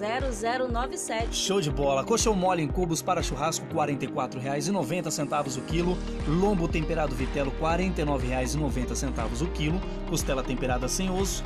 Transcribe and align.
994970097. 0.00 1.28
Show 1.32 1.60
de 1.60 1.70
bola. 1.70 2.04
Coxão 2.04 2.34
mole 2.34 2.62
em 2.62 2.68
cubos 2.68 3.02
para 3.02 3.22
churrasco, 3.22 3.66
R$ 3.66 3.74
44,90 3.96 5.58
o 5.58 5.62
quilo. 5.62 5.98
Lombo 6.26 6.66
temperado 6.68 7.14
vitelo, 7.14 7.52
R$ 7.60 7.76
49,90 7.92 9.42
o 9.42 9.46
quilo. 9.48 9.78
Costela 10.08 10.42
temperada 10.42 10.69
sem 10.88 11.10
osso, 11.10 11.42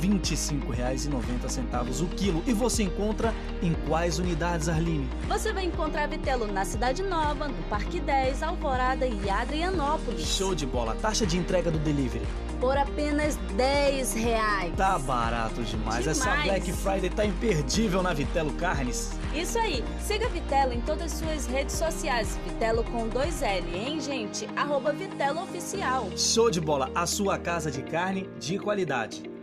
R$ 0.00 0.08
25,90 0.08 2.02
o 2.02 2.06
quilo. 2.08 2.42
E 2.46 2.52
você 2.52 2.82
encontra 2.82 3.32
em 3.62 3.74
quais 3.86 4.18
unidades, 4.18 4.68
Arline? 4.68 5.08
Você 5.28 5.52
vai 5.52 5.64
encontrar 5.64 6.08
Vitelo 6.08 6.46
na 6.46 6.64
Cidade 6.64 7.02
Nova, 7.02 7.48
no 7.48 7.62
Parque 7.64 8.00
10, 8.00 8.42
Alvorada 8.42 9.06
e 9.06 9.30
Adrianópolis. 9.30 10.26
Show 10.26 10.54
de 10.54 10.66
bola. 10.66 10.94
Taxa 10.94 11.26
de 11.26 11.36
entrega 11.38 11.70
do 11.70 11.78
delivery. 11.78 12.26
Por 12.60 12.78
apenas 12.78 13.36
10 13.56 14.14
reais. 14.14 14.72
Tá 14.76 14.98
barato 14.98 15.62
demais. 15.62 16.06
Essa 16.06 16.30
Demais. 16.30 16.44
Black 16.44 16.72
Friday 16.72 17.10
tá 17.10 17.24
imperdível 17.24 18.02
na 18.02 18.14
Vitelo 18.14 18.52
Carnes. 18.54 19.12
Isso 19.34 19.58
aí, 19.58 19.84
siga 20.00 20.28
Vitelo 20.28 20.72
em 20.72 20.80
todas 20.80 21.12
as 21.12 21.18
suas 21.18 21.46
redes 21.46 21.74
sociais. 21.74 22.38
Vitelo 22.44 22.84
com 22.84 23.08
dois 23.08 23.42
L, 23.42 23.76
hein, 23.76 24.00
gente? 24.00 24.48
Arroba 24.56 24.92
Vitelo 24.92 25.42
Oficial. 25.42 26.08
Show 26.16 26.50
de 26.50 26.60
bola. 26.60 26.90
A 26.94 27.06
sua 27.06 27.36
casa 27.38 27.70
de 27.70 27.82
carne 27.82 28.30
de 28.38 28.58
qualidade. 28.58 29.33